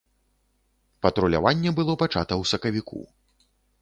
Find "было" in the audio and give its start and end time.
1.81-1.93